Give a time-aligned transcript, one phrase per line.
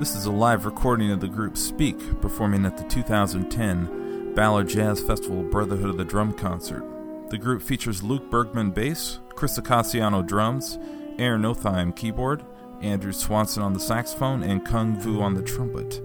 [0.00, 4.98] This is a live recording of the group Speak performing at the 2010 Ballard Jazz
[5.02, 6.82] Festival Brotherhood of the Drum concert.
[7.28, 10.78] The group features Luke Bergman bass, Chris Icasiano drums,
[11.18, 12.42] Aaron Otheim keyboard,
[12.80, 16.00] Andrew Swanson on the saxophone, and Cuong Vu on the trumpet.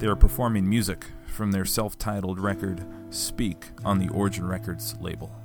[0.00, 5.39] They are performing music from their self titled record Speak on the Origin Records label.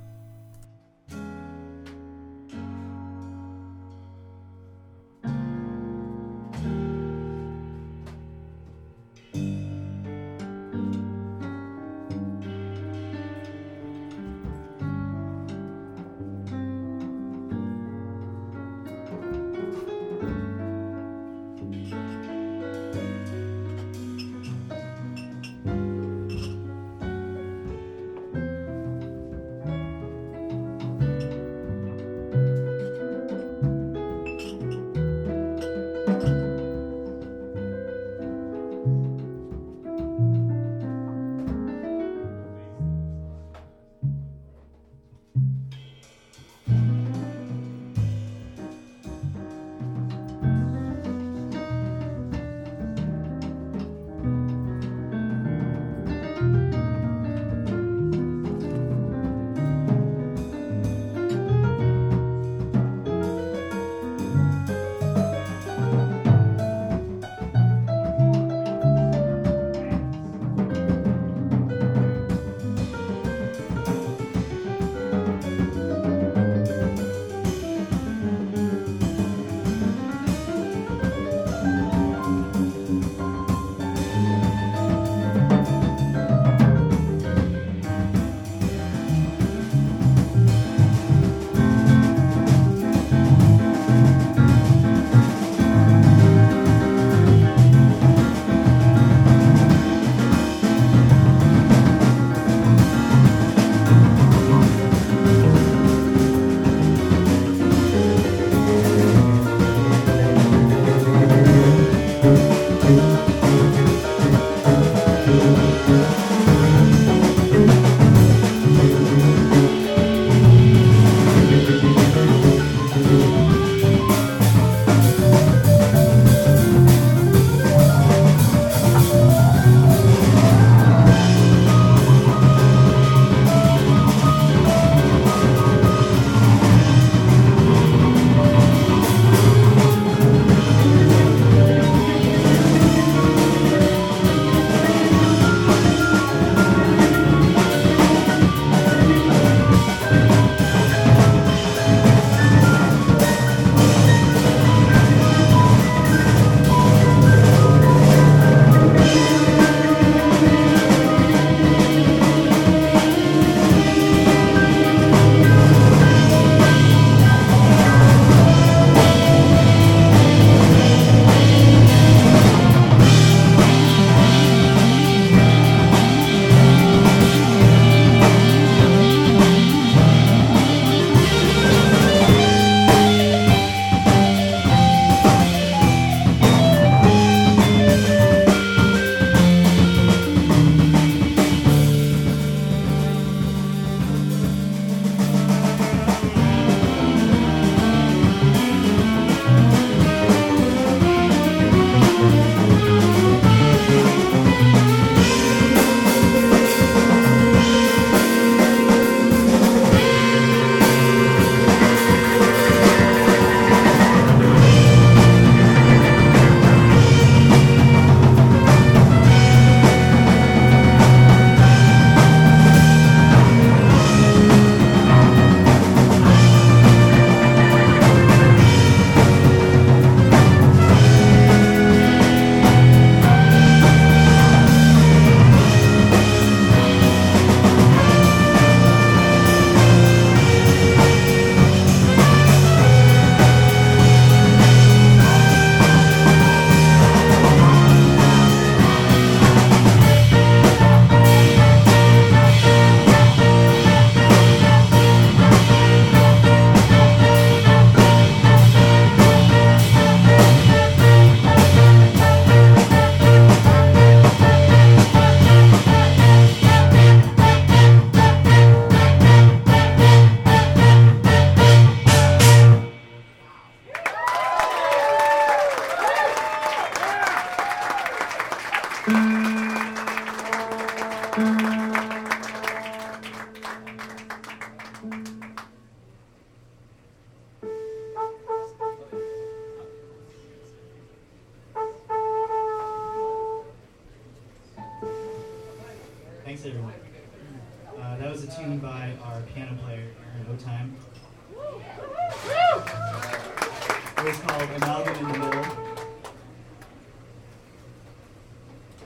[304.26, 305.64] Was called Amalgam in the Middle.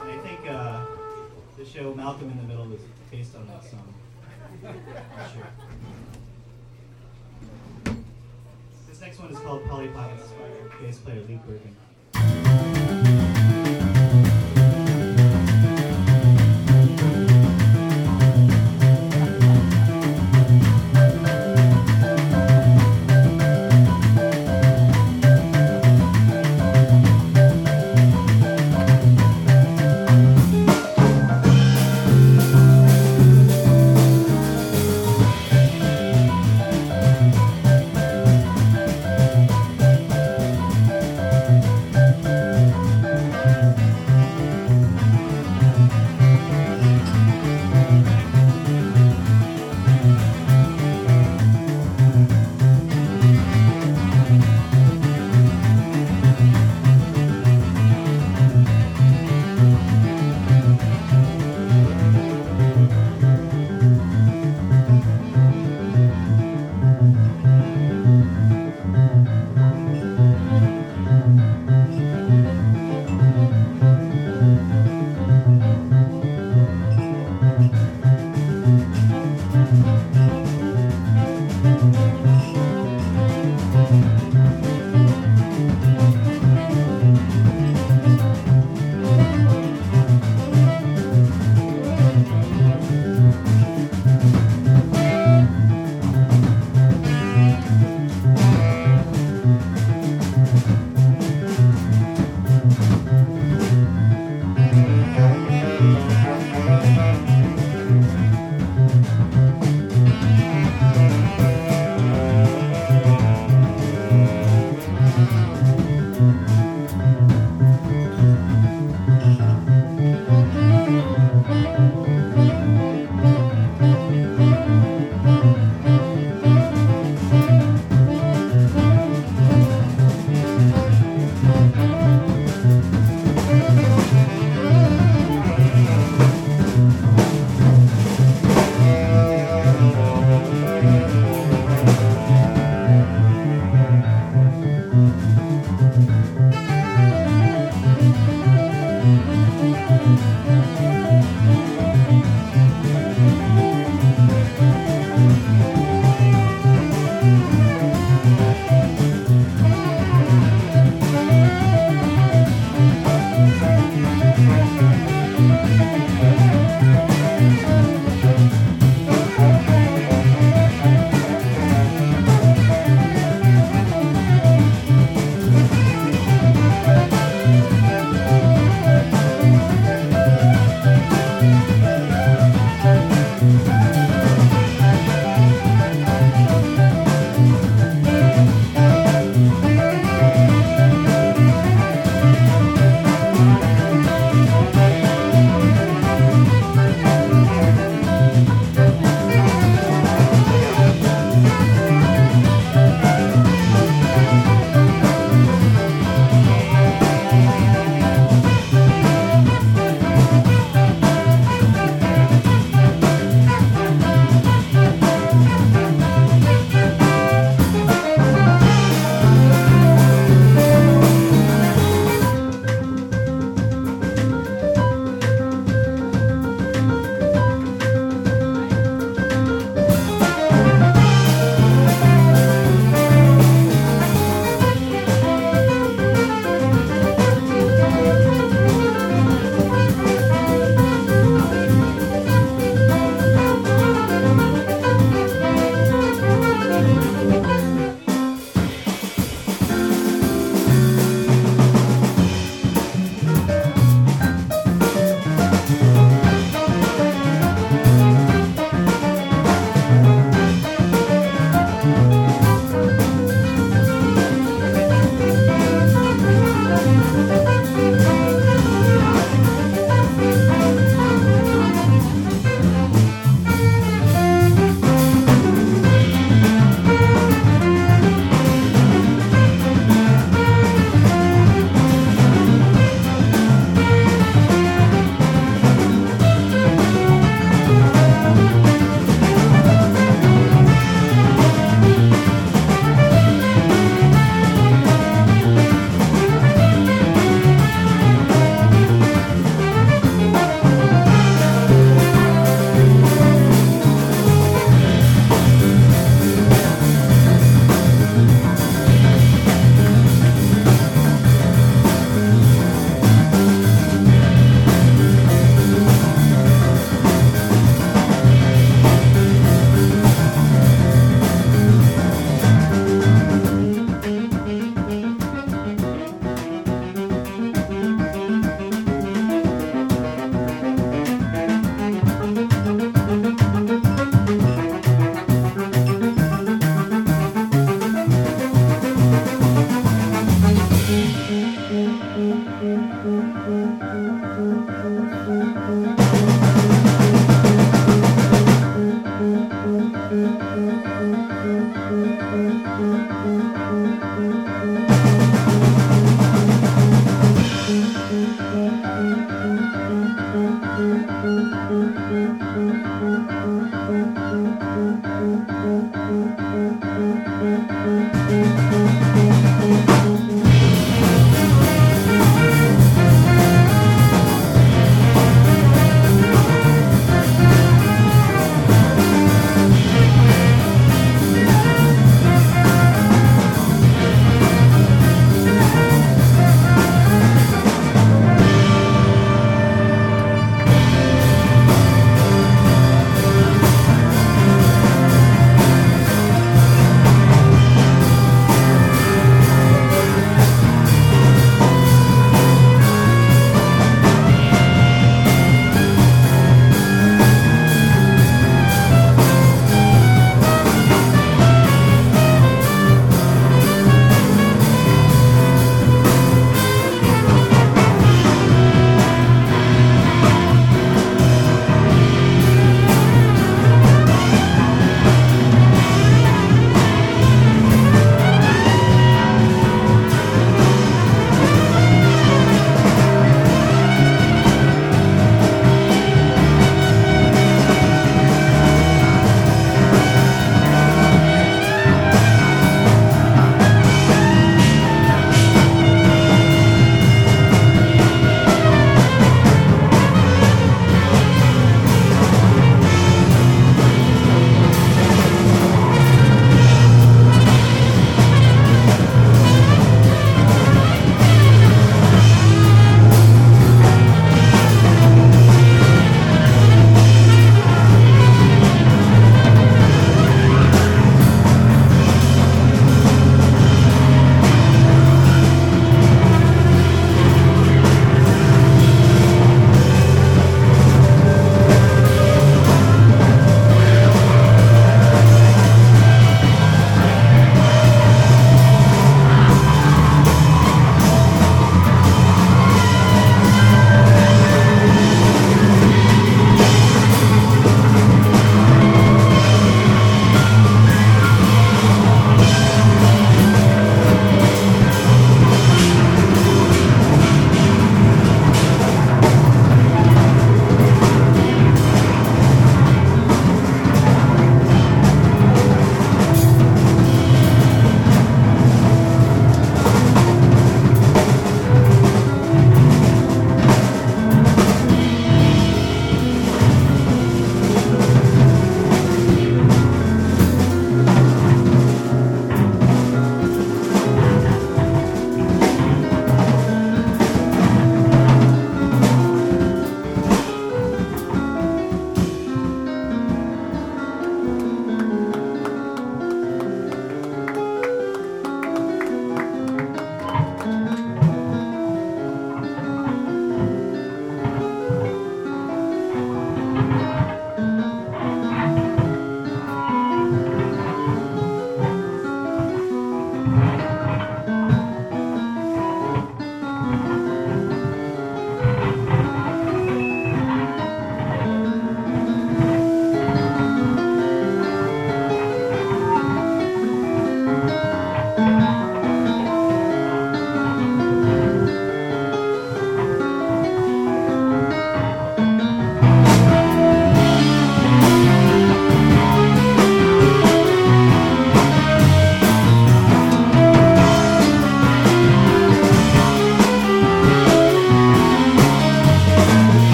[0.00, 0.84] And I think uh,
[1.56, 2.80] the show Malcolm in the Middle was
[3.12, 3.94] based on that song.
[5.32, 5.46] Sure.
[8.88, 10.48] This next one is called Polly Pockets by
[10.84, 11.76] bass player Luke Bergman.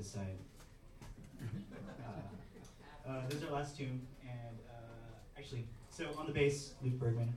[0.00, 0.38] Decide.
[1.42, 6.94] Uh, uh, this is our last tune, and uh, actually, so on the bass, Luke
[6.94, 7.34] Bergman.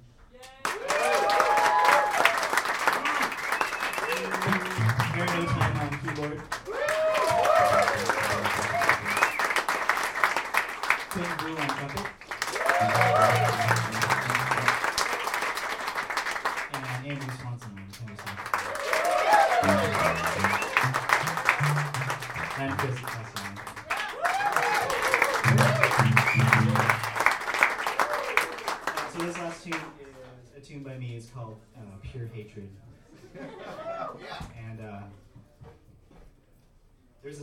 [5.20, 6.53] Otheim on keyboard.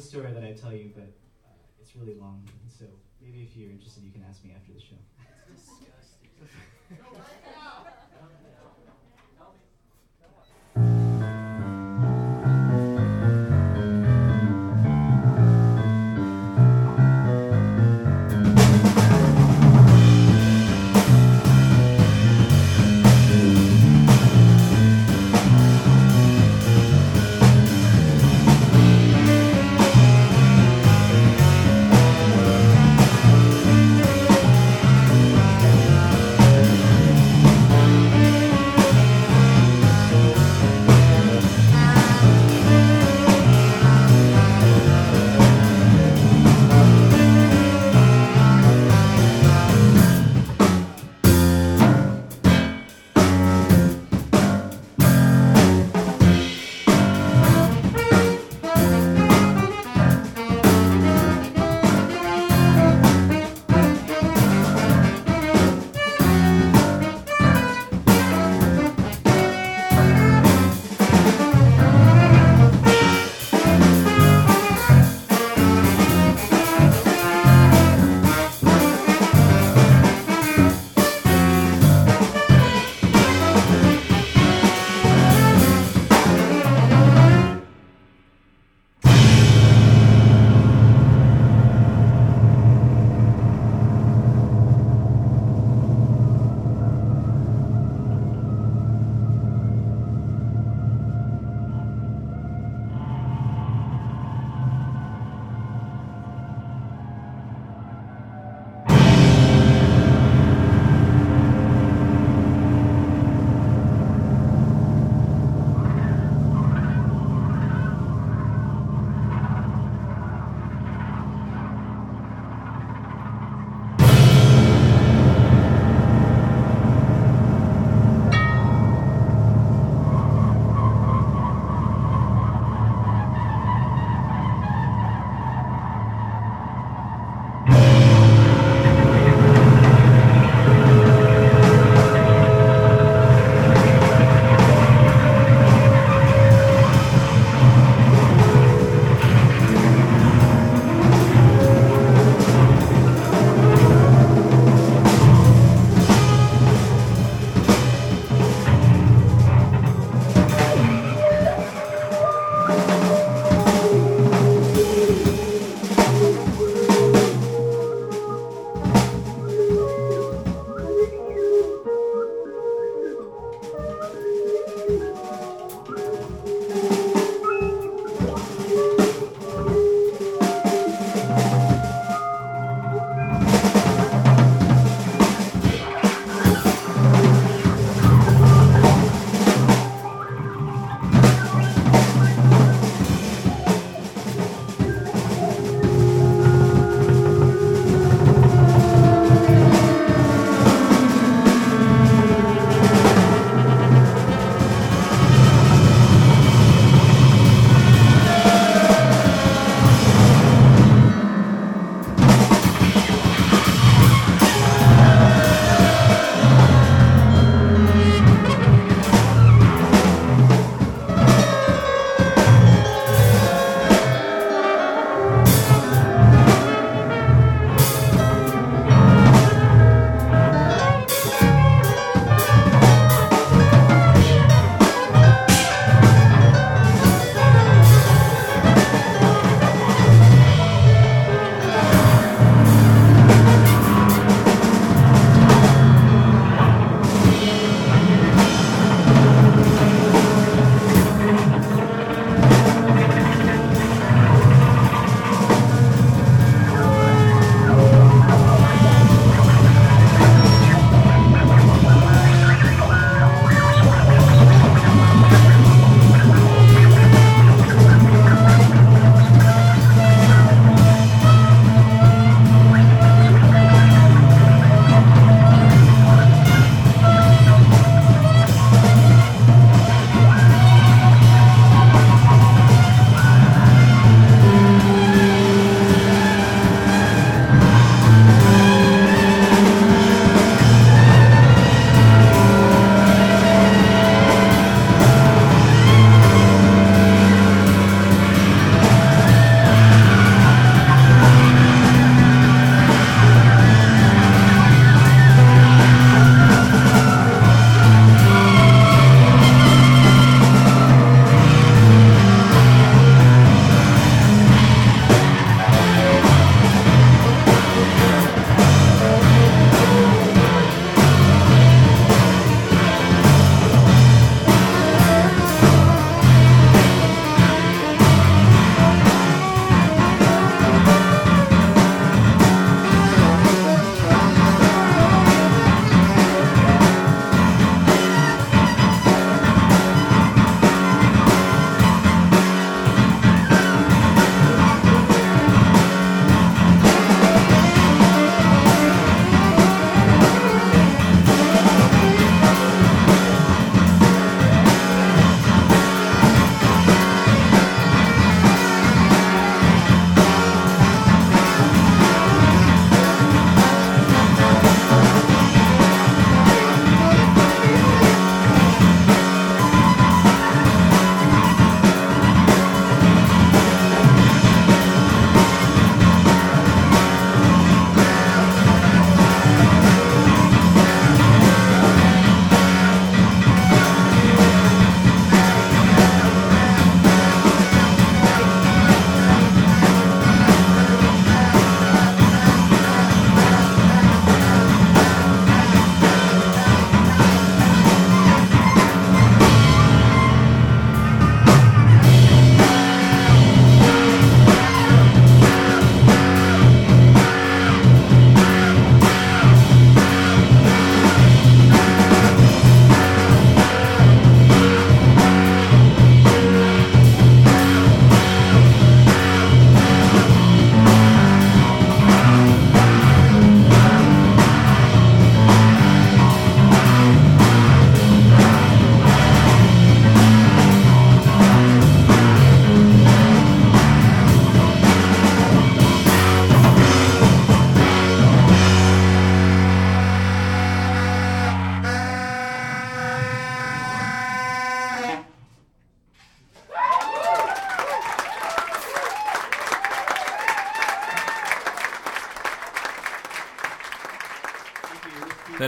[0.00, 1.12] A story that I tell you, but
[1.44, 2.48] uh, it's really long.
[2.66, 2.86] So
[3.20, 4.96] maybe if you're interested, you can ask me after the show.
[6.88, 7.86] Thank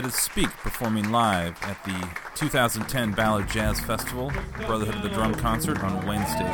[0.03, 4.33] That is Speak performing live at the 2010 Ballard Jazz Festival,
[4.65, 6.51] Brotherhood of the Drum concert on Wednesday,